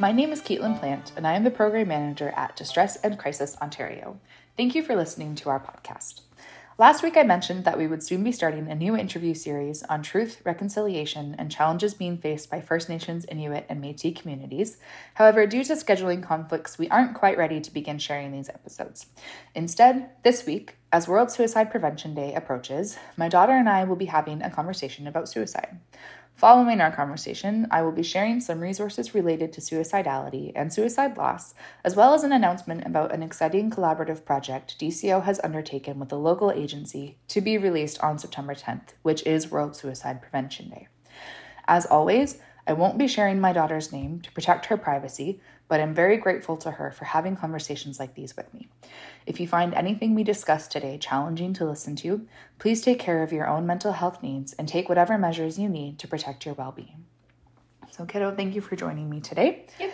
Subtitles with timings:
[0.00, 3.54] my name is Caitlin Plant, and I am the Program Manager at Distress and Crisis
[3.60, 4.18] Ontario.
[4.56, 6.22] Thank you for listening to our podcast.
[6.78, 10.02] Last week, I mentioned that we would soon be starting a new interview series on
[10.02, 14.78] truth, reconciliation, and challenges being faced by First Nations, Inuit, and Metis communities.
[15.12, 19.04] However, due to scheduling conflicts, we aren't quite ready to begin sharing these episodes.
[19.54, 24.06] Instead, this week, as World Suicide Prevention Day approaches, my daughter and I will be
[24.06, 25.78] having a conversation about suicide.
[26.40, 31.52] Following our conversation, I will be sharing some resources related to suicidality and suicide loss,
[31.84, 36.16] as well as an announcement about an exciting collaborative project DCO has undertaken with a
[36.16, 40.88] local agency to be released on September 10th, which is World Suicide Prevention Day.
[41.68, 45.94] As always, I won't be sharing my daughter's name to protect her privacy, but I'm
[45.94, 48.68] very grateful to her for having conversations like these with me.
[49.24, 52.26] If you find anything we discussed today challenging to listen to,
[52.58, 56.00] please take care of your own mental health needs and take whatever measures you need
[56.00, 57.04] to protect your well being.
[57.88, 59.66] So, kiddo, thank you for joining me today.
[59.78, 59.92] Yep.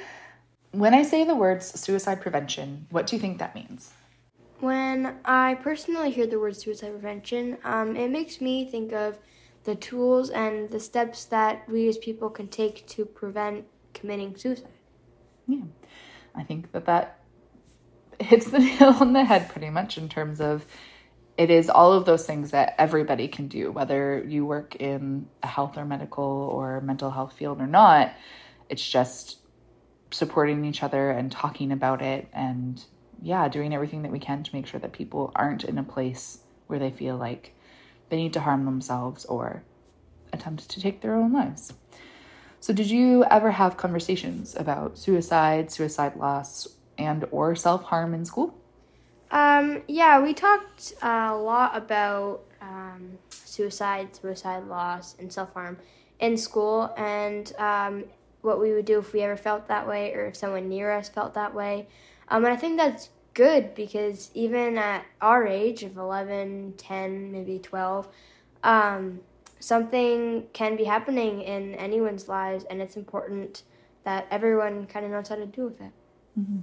[0.70, 3.92] When I say the words suicide prevention, what do you think that means?
[4.60, 9.18] When I personally hear the word suicide prevention, um, it makes me think of
[9.64, 14.70] the tools and the steps that we as people can take to prevent committing suicide.
[15.46, 15.64] Yeah,
[16.34, 17.20] I think that that
[18.20, 20.66] hits the nail on the head pretty much in terms of
[21.36, 25.46] it is all of those things that everybody can do, whether you work in a
[25.46, 28.14] health or medical or mental health field or not.
[28.70, 29.38] It's just
[30.10, 32.82] supporting each other and talking about it and,
[33.20, 36.38] yeah, doing everything that we can to make sure that people aren't in a place
[36.68, 37.54] where they feel like
[38.08, 39.62] they need to harm themselves or
[40.32, 41.72] attempt to take their own lives.
[42.66, 46.66] So, did you ever have conversations about suicide, suicide loss,
[46.98, 48.58] and or self harm in school?
[49.30, 55.78] Um, yeah, we talked a lot about um, suicide, suicide loss, and self harm
[56.18, 58.02] in school, and um,
[58.42, 61.08] what we would do if we ever felt that way, or if someone near us
[61.08, 61.86] felt that way.
[62.30, 67.60] Um, and I think that's good because even at our age of 11, 10, maybe
[67.60, 68.08] 12,
[68.64, 69.20] um,
[69.58, 73.62] something can be happening in anyone's lives, and it's important
[74.04, 75.92] that everyone kind of knows how to deal with it.
[76.38, 76.60] Mm-hmm.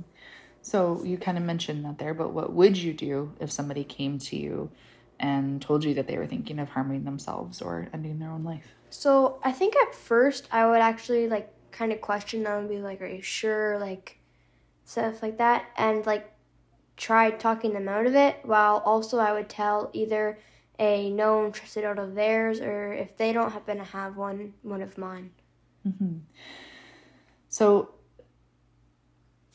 [0.62, 4.18] So you kind of mentioned that there, but what would you do if somebody came
[4.20, 4.72] to you
[5.20, 8.74] and told you that they were thinking of harming themselves or ending their own life?
[8.90, 12.78] So I think at first I would actually like kind of question them and be
[12.78, 14.20] like, "Are you sure?" Like
[14.86, 16.32] stuff like that, and like
[16.96, 18.38] try talking them out of it.
[18.44, 20.40] While also I would tell either
[20.80, 24.82] a known trusted out of theirs, or if they don't happen to have one, one
[24.82, 25.32] of mine.
[25.88, 26.18] Mm-hmm.
[27.50, 27.94] So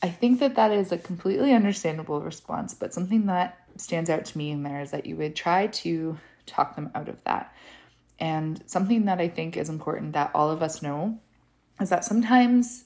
[0.01, 4.37] I think that that is a completely understandable response, but something that stands out to
[4.37, 7.53] me in there is that you would try to talk them out of that.
[8.19, 11.19] And something that I think is important that all of us know
[11.79, 12.85] is that sometimes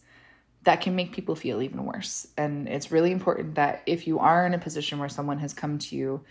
[0.64, 2.28] that can make people feel even worse.
[2.38, 5.78] And it's really important that if you are in a position where someone has come
[5.80, 6.22] to you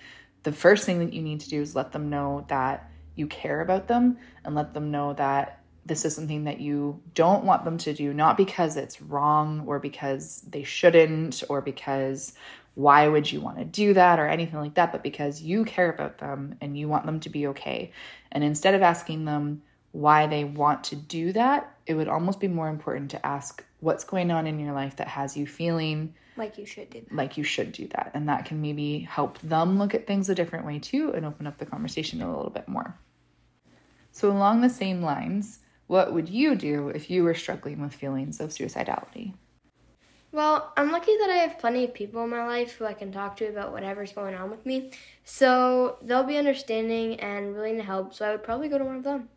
[0.43, 3.61] the first thing that you need to do is let them know that you care
[3.61, 7.77] about them and let them know that this is something that you don't want them
[7.77, 12.35] to do, not because it's wrong or because they shouldn't or because
[12.75, 15.91] why would you want to do that or anything like that, but because you care
[15.91, 17.93] about them and you want them to be okay.
[18.31, 22.49] And instead of asking them why they want to do that, it would almost be
[22.49, 26.57] more important to ask what's going on in your life that has you feeling like
[26.57, 27.15] you should do that.
[27.15, 28.13] Like you should do that.
[28.15, 31.47] And that can maybe help them look at things a different way too and open
[31.47, 32.97] up the conversation a little bit more.
[34.13, 38.41] So, along the same lines, what would you do if you were struggling with feelings
[38.41, 39.35] of suicidality?
[40.31, 43.13] Well, I'm lucky that I have plenty of people in my life who I can
[43.13, 44.93] talk to about whatever's going on with me.
[45.25, 48.15] So they'll be understanding and willing to help.
[48.15, 49.29] So I would probably go to one of them.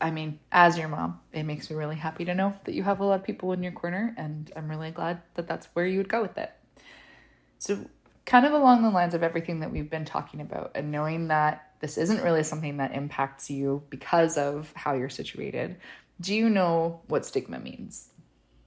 [0.00, 3.00] I mean, as your mom, it makes me really happy to know that you have
[3.00, 5.98] a lot of people in your corner, and I'm really glad that that's where you
[5.98, 6.52] would go with it.
[7.58, 7.84] So,
[8.24, 11.72] kind of along the lines of everything that we've been talking about, and knowing that
[11.80, 15.76] this isn't really something that impacts you because of how you're situated,
[16.20, 18.10] do you know what stigma means?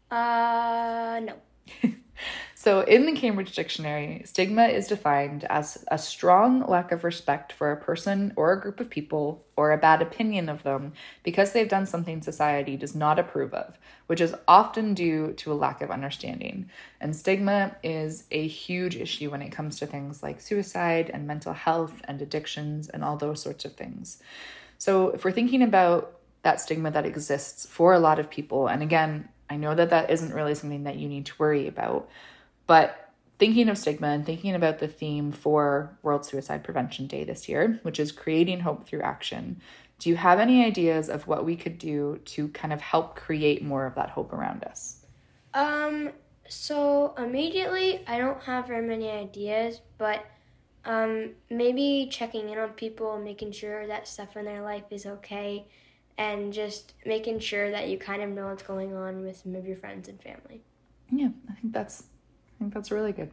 [0.09, 1.35] Uh, no.
[2.55, 7.71] So, in the Cambridge Dictionary, stigma is defined as a strong lack of respect for
[7.71, 10.93] a person or a group of people or a bad opinion of them
[11.23, 15.55] because they've done something society does not approve of, which is often due to a
[15.55, 16.69] lack of understanding.
[16.99, 21.53] And stigma is a huge issue when it comes to things like suicide and mental
[21.53, 24.21] health and addictions and all those sorts of things.
[24.77, 28.83] So, if we're thinking about that stigma that exists for a lot of people, and
[28.83, 32.09] again, I know that that isn't really something that you need to worry about
[32.67, 37.49] but thinking of stigma and thinking about the theme for World Suicide Prevention Day this
[37.49, 39.59] year, which is creating hope through action,
[39.99, 43.61] do you have any ideas of what we could do to kind of help create
[43.61, 45.05] more of that hope around us?
[45.53, 46.11] Um,
[46.47, 50.25] so immediately, I don't have very many ideas, but
[50.85, 55.65] um, maybe checking in on people, making sure that stuff in their life is okay,
[56.21, 59.65] and just making sure that you kind of know what's going on with some of
[59.65, 60.61] your friends and family.
[61.09, 63.31] Yeah, I think that's I think that's really good.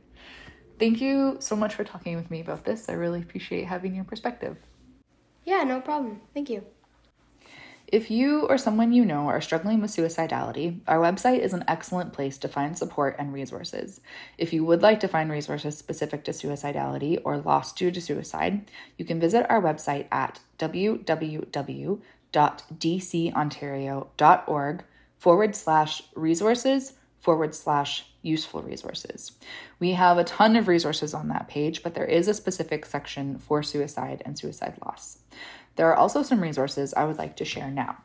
[0.79, 2.89] Thank you so much for talking with me about this.
[2.89, 4.57] I really appreciate having your perspective.
[5.45, 6.23] Yeah, no problem.
[6.33, 6.65] Thank you.
[7.89, 12.13] If you or someone you know are struggling with suicidality, our website is an excellent
[12.13, 14.01] place to find support and resources.
[14.37, 18.71] If you would like to find resources specific to suicidality or loss due to suicide,
[18.97, 20.41] you can visit our website at
[22.33, 24.85] www.dcontario.org
[25.19, 29.33] forward slash resources forward slash useful resources.
[29.81, 33.39] We have a ton of resources on that page, but there is a specific section
[33.39, 35.19] for suicide and suicide loss.
[35.77, 37.99] There are also some resources I would like to share now.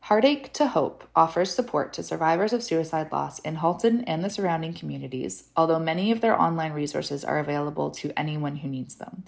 [0.02, 4.74] Heartache to Hope offers support to survivors of suicide loss in Halton and the surrounding
[4.74, 9.24] communities, although many of their online resources are available to anyone who needs them.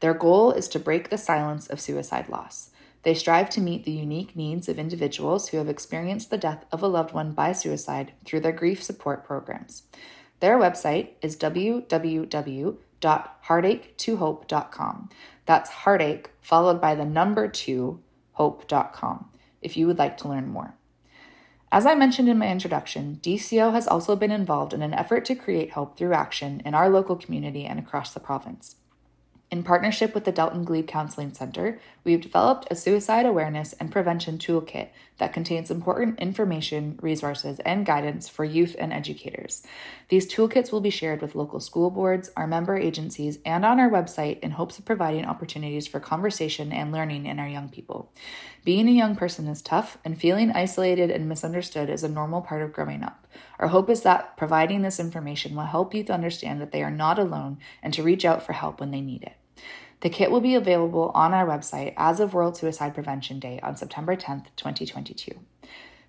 [0.00, 2.70] Their goal is to break the silence of suicide loss.
[3.04, 6.82] They strive to meet the unique needs of individuals who have experienced the death of
[6.82, 9.84] a loved one by suicide through their grief support programs.
[10.40, 11.36] Their website is
[13.02, 15.10] www.heartache2hope.com.
[15.44, 18.00] That's heartache followed by the number 2
[18.32, 19.28] hope.com
[19.60, 20.76] if you would like to learn more.
[21.70, 25.34] As I mentioned in my introduction, DCO has also been involved in an effort to
[25.34, 28.76] create hope through action in our local community and across the province.
[29.52, 34.38] In partnership with the Delton Glebe Counseling Center, we've developed a suicide awareness and prevention
[34.38, 39.62] toolkit that contains important information, resources, and guidance for youth and educators.
[40.08, 43.90] These toolkits will be shared with local school boards, our member agencies, and on our
[43.90, 48.10] website in hopes of providing opportunities for conversation and learning in our young people.
[48.64, 52.62] Being a young person is tough, and feeling isolated and misunderstood is a normal part
[52.62, 53.26] of growing up.
[53.58, 57.18] Our hope is that providing this information will help youth understand that they are not
[57.18, 59.34] alone and to reach out for help when they need it.
[60.02, 63.76] The kit will be available on our website as of World Suicide Prevention Day on
[63.76, 65.38] September 10th, 2022.